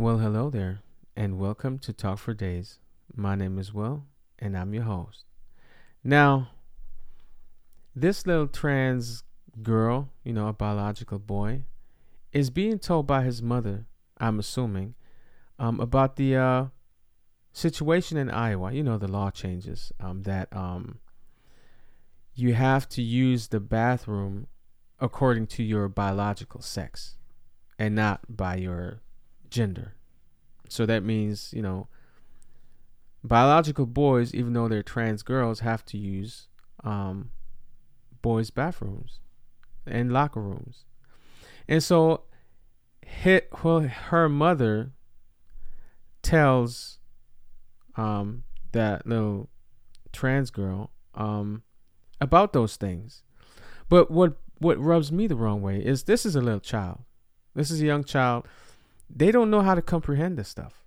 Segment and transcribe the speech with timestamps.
[0.00, 0.82] Well, hello there,
[1.16, 2.78] and welcome to Talk for Days.
[3.16, 4.04] My name is Will,
[4.38, 5.24] and I'm your host.
[6.04, 6.50] Now,
[7.96, 9.24] this little trans
[9.60, 11.64] girl, you know, a biological boy,
[12.32, 13.86] is being told by his mother,
[14.18, 14.94] I'm assuming,
[15.58, 16.66] um, about the uh,
[17.52, 18.72] situation in Iowa.
[18.72, 21.00] You know, the law changes um, that um,
[22.36, 24.46] you have to use the bathroom
[25.00, 27.16] according to your biological sex
[27.80, 29.02] and not by your
[29.50, 29.94] gender.
[30.68, 31.88] So that means, you know,
[33.24, 36.48] biological boys, even though they're trans girls, have to use
[36.84, 37.30] um,
[38.22, 39.20] boys' bathrooms
[39.86, 40.84] and locker rooms.
[41.66, 42.22] And so
[43.04, 44.92] hit well, her mother
[46.22, 46.98] tells
[47.96, 49.48] um, that little
[50.12, 51.62] trans girl um,
[52.20, 53.22] about those things.
[53.88, 57.00] But what what rubs me the wrong way is this is a little child.
[57.54, 58.46] This is a young child.
[59.10, 60.84] They don't know how to comprehend this stuff.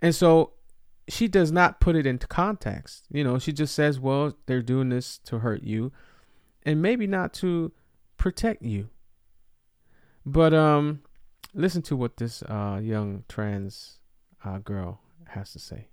[0.00, 0.52] And so
[1.08, 3.04] she does not put it into context.
[3.10, 5.92] You know, she just says, well, they're doing this to hurt you
[6.64, 7.72] and maybe not to
[8.16, 8.88] protect you.
[10.24, 11.02] But um
[11.54, 13.98] listen to what this uh young trans
[14.44, 15.88] uh, girl has to say.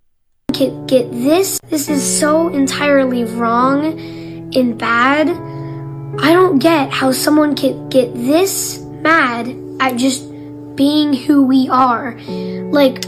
[0.52, 1.60] Get, get this?
[1.66, 3.86] This is so entirely wrong
[4.56, 5.30] and bad.
[6.20, 9.48] I don't get how someone can get this mad
[9.80, 10.33] at just
[10.76, 12.18] being who we are.
[12.72, 13.02] Like,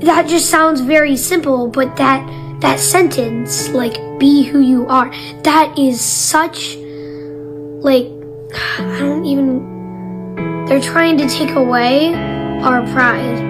[0.00, 2.24] that just sounds very simple, but that,
[2.60, 5.10] that sentence, like, be who you are,
[5.42, 8.06] that is such, like,
[8.78, 12.14] I don't even, they're trying to take away
[12.62, 13.46] our pride.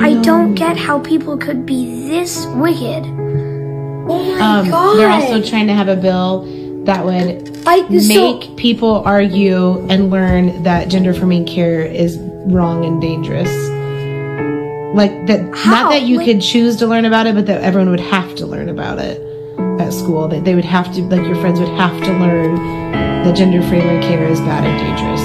[0.00, 3.04] I don't get how people could be this wicked.
[4.10, 4.96] Oh my Um, god.
[4.96, 6.46] they're also trying to have a bill
[6.84, 12.84] that would I, make so, people argue and learn that gender affirming care is wrong
[12.84, 13.50] and dangerous.
[14.94, 15.70] Like that, How?
[15.82, 18.34] not that you Like- could choose to learn about it, but that everyone would have
[18.36, 19.20] to learn about it
[19.78, 20.26] at school.
[20.28, 22.56] That they would have to, like your friends would have to learn
[23.24, 25.20] that gender affirming care is bad and dangerous.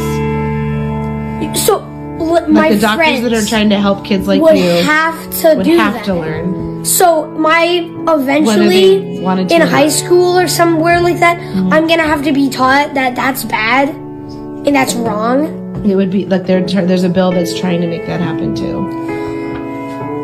[1.66, 1.78] so
[2.20, 4.84] Like my the doctors friends that are trying to help kids like you would you
[4.84, 6.06] have to would do have that.
[6.06, 6.63] to learn.
[6.84, 11.72] So my eventually they wanted to in high school or somewhere like that, Mm-hmm.
[11.74, 15.62] I'm gonna have to be taught that that's bad and that's wrong.
[15.90, 18.88] It would be like there, there's a bill that's trying to make that happen too.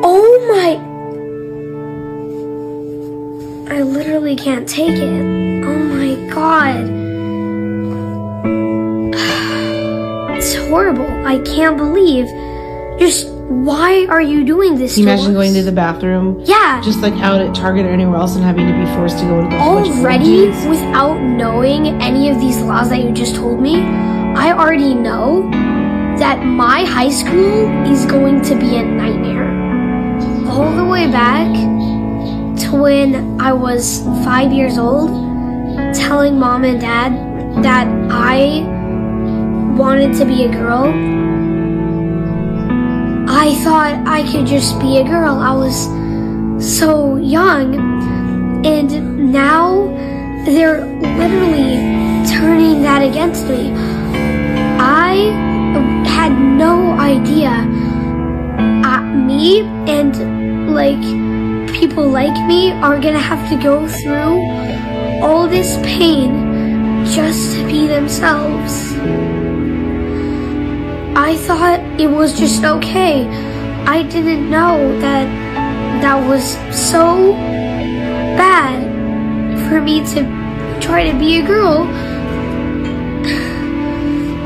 [0.04, 0.28] Oh
[3.68, 3.76] my!
[3.76, 5.64] I literally can't take it.
[5.66, 6.86] Oh my god.
[10.40, 11.10] It's horrible.
[11.28, 12.26] I can't believe.
[12.98, 14.94] Just why are you doing this?
[14.94, 16.40] Can you imagine going to the bathroom?
[16.46, 16.82] Yeah.
[16.82, 19.42] just like out at Target or anywhere else and having to be forced to go
[19.42, 24.52] to the already without knowing any of these laws that you just told me, I
[24.52, 25.50] already know
[26.20, 29.50] that my high school is going to be a nightmare.
[30.48, 31.52] All the way back
[32.60, 35.10] to when I was five years old,
[35.96, 38.62] telling mom and dad that I
[39.76, 41.39] wanted to be a girl.
[43.64, 45.36] Thought I could just be a girl.
[45.38, 45.76] I was
[46.78, 47.76] so young.
[48.66, 49.88] And now
[50.46, 51.76] they're literally
[52.28, 53.74] turning that against me.
[54.80, 55.14] I
[56.06, 57.52] had no idea.
[58.86, 61.02] Uh, me and like
[61.74, 64.40] people like me are gonna have to go through
[65.22, 68.94] all this pain just to be themselves.
[71.16, 73.49] I thought it was just okay.
[73.90, 75.26] I didn't know that
[76.04, 76.44] that was
[76.92, 77.34] so
[78.38, 78.78] bad
[79.68, 80.22] for me to
[80.80, 81.80] try to be a girl.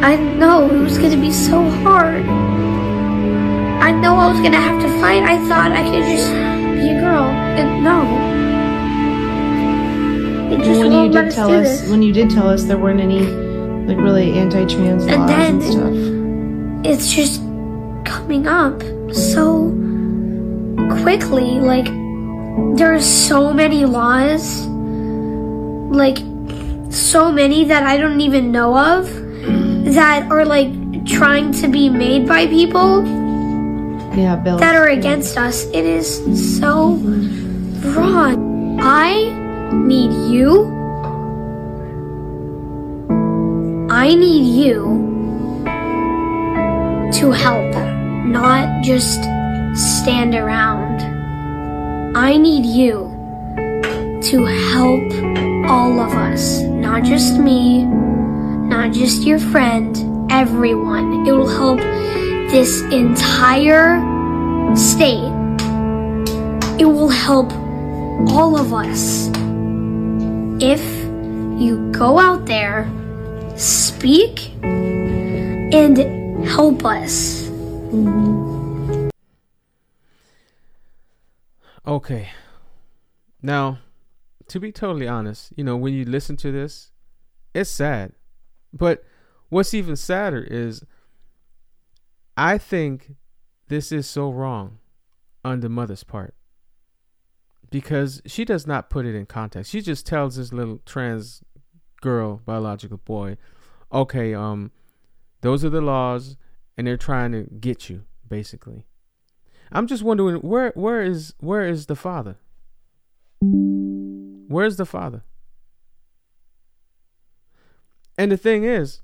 [0.01, 2.23] I know it was gonna be so hard.
[3.83, 5.23] I know I was gonna have to fight.
[5.23, 6.31] I thought I could just
[6.79, 7.25] be a girl,
[7.59, 7.97] and no.
[10.55, 11.89] It just when you did tell us this.
[11.89, 13.21] when you did tell us there weren't any
[13.87, 16.89] like really anti-trans And laws then- and stuff.
[16.93, 17.41] it's just
[18.05, 18.81] coming up
[19.13, 19.69] so
[21.03, 21.59] quickly.
[21.59, 21.87] Like,
[22.77, 24.65] there's so many laws,
[25.95, 26.17] like,
[26.91, 29.09] so many that I don't even know of
[29.95, 30.69] that are like
[31.05, 33.03] trying to be made by people
[34.15, 34.57] Yeah, Bill.
[34.57, 35.65] that are against us.
[35.73, 36.07] It is
[36.59, 36.93] so
[37.97, 38.79] wrong.
[38.79, 39.29] I
[39.73, 40.69] need you.
[43.89, 45.01] I need you
[47.13, 47.73] to help,
[48.33, 49.21] not just
[49.75, 51.01] stand around.
[52.17, 53.11] I need you
[54.23, 55.07] to help
[55.69, 61.27] all of us, not just me, not just your friend, everyone.
[61.27, 61.77] It will help
[62.49, 64.01] this entire
[64.75, 65.31] state.
[66.81, 67.51] It will help
[68.33, 69.29] all of us
[70.59, 70.83] if
[71.61, 72.89] you go out there,
[73.55, 75.97] speak, and
[76.47, 77.42] help us.
[81.85, 82.29] Okay.
[83.41, 83.79] Now,
[84.47, 86.91] to be totally honest, you know, when you listen to this,
[87.53, 88.13] it's sad.
[88.71, 89.03] But
[89.49, 90.83] what's even sadder is
[92.35, 93.15] I think
[93.67, 94.79] this is so wrong
[95.45, 96.33] on the mother's part
[97.69, 99.71] because she does not put it in context.
[99.71, 101.43] She just tells this little trans
[102.01, 103.37] girl, biological boy,
[103.91, 104.71] okay, um,
[105.41, 106.37] those are the laws,
[106.77, 108.85] and they're trying to get you, basically.
[109.71, 112.37] I'm just wondering where where is where is the father?
[113.41, 115.23] Where's the father?
[118.17, 119.01] And the thing is,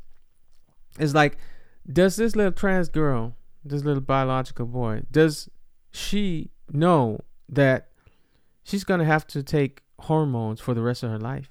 [1.00, 1.38] is like,
[1.92, 3.36] does this little trans girl,
[3.66, 5.50] this little biological boy, does
[5.92, 7.89] she know that
[8.63, 11.50] she's gonna have to take hormones for the rest of her life?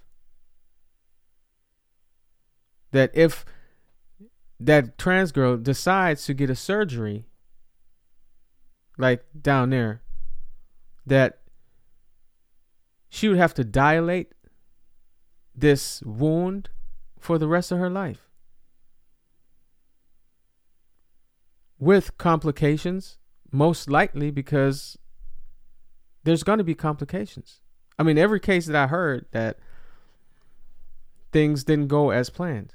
[2.93, 3.45] That if
[4.61, 7.27] that trans girl decides to get a surgery
[8.97, 10.03] like down there
[11.07, 11.41] that
[13.09, 14.35] she would have to dilate
[15.55, 16.69] this wound
[17.19, 18.29] for the rest of her life.
[21.79, 23.19] With complications
[23.51, 24.99] most likely because
[26.25, 27.61] there's going to be complications.
[27.99, 29.59] I mean every case that i heard that
[31.33, 32.75] things didn't go as planned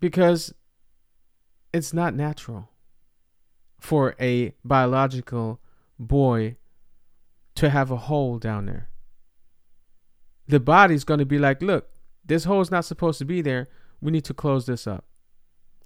[0.00, 0.54] because
[1.72, 2.68] it's not natural
[3.78, 5.60] for a biological
[5.98, 6.56] boy
[7.54, 8.88] to have a hole down there.
[10.48, 11.88] The body's going to be like, look,
[12.24, 13.68] this hole's not supposed to be there.
[14.00, 15.04] We need to close this up.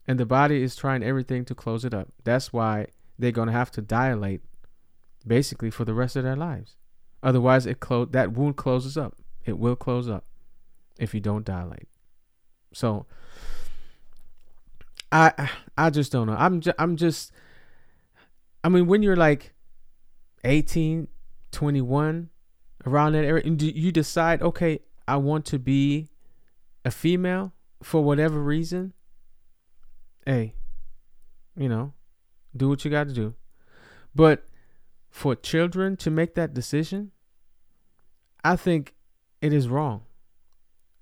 [0.07, 2.09] And the body is trying everything to close it up.
[2.25, 4.41] That's why they're going to have to dilate
[5.27, 6.77] basically for the rest of their lives.
[7.23, 9.17] Otherwise, it clo- that wound closes up.
[9.45, 10.25] It will close up
[10.99, 11.89] if you don't dilate.
[12.73, 13.07] So
[15.13, 16.37] I I just don't know.
[16.39, 17.33] I'm just, I'm just
[18.63, 19.53] I mean when you're like
[20.45, 21.09] 18,
[21.51, 22.31] 21
[22.87, 26.09] around that area and you decide okay, I want to be
[26.85, 27.53] a female
[27.83, 28.93] for whatever reason,
[30.25, 30.55] hey,
[31.57, 31.93] you know,
[32.57, 33.35] do what you got to do.
[34.15, 34.45] But
[35.09, 37.11] for children to make that decision,
[38.45, 38.95] I think
[39.41, 40.03] it is wrong.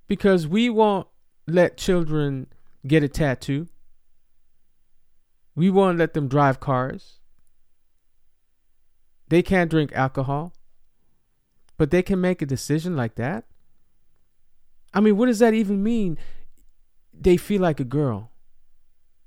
[0.07, 1.07] Because we won't
[1.47, 2.47] let children
[2.87, 3.69] get a tattoo
[5.59, 7.19] we won't let them drive cars.
[9.27, 10.53] They can't drink alcohol.
[11.77, 13.45] But they can make a decision like that?
[14.95, 16.17] I mean, what does that even mean?
[17.13, 18.31] They feel like a girl.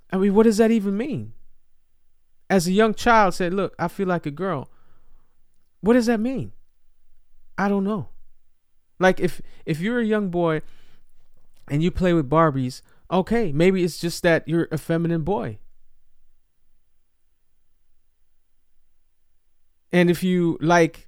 [0.10, 1.34] I mean, what does that even mean?
[2.50, 4.70] As a young child said, "Look, I feel like a girl."
[5.82, 6.54] What does that mean?
[7.58, 8.08] I don't know.
[9.00, 10.62] Like if if you're a young boy
[11.68, 15.60] and you play with Barbies, okay, maybe it's just that you're a feminine boy.
[19.92, 21.08] And if you like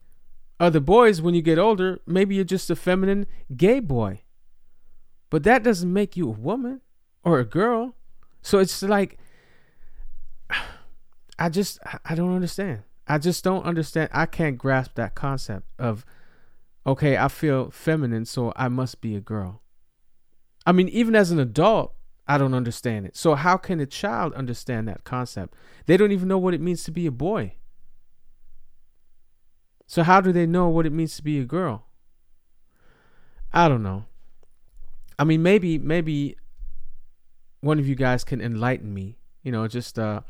[0.59, 3.25] other boys when you get older, maybe you're just a feminine
[3.55, 4.21] gay boy.
[5.29, 6.81] But that doesn't make you a woman
[7.23, 7.95] or a girl.
[8.41, 9.17] So it's like
[11.39, 12.83] I just I don't understand.
[13.07, 14.09] I just don't understand.
[14.13, 16.05] I can't grasp that concept of
[16.85, 19.61] okay, I feel feminine, so I must be a girl.
[20.65, 21.93] I mean, even as an adult,
[22.27, 23.17] I don't understand it.
[23.17, 25.55] So how can a child understand that concept?
[25.85, 27.55] They don't even know what it means to be a boy.
[29.87, 31.85] So how do they know what it means to be a girl?
[33.51, 34.05] I don't know.
[35.19, 36.37] I mean, maybe maybe
[37.61, 39.17] one of you guys can enlighten me.
[39.43, 40.21] You know, just uh,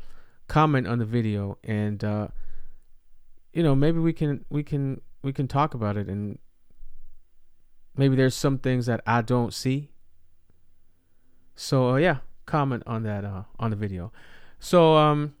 [0.48, 2.28] comment on the video, and uh,
[3.52, 6.38] you know, maybe we can we can we can talk about it, and
[7.96, 9.90] maybe there's some things that I don't see.
[11.54, 14.12] So uh, yeah, comment on that uh, on the video.
[14.58, 15.34] So um,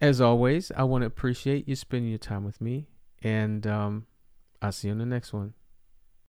[0.00, 2.88] as always, I want to appreciate you spending your time with me,
[3.22, 4.06] and um,
[4.62, 5.54] I'll see you on the next one.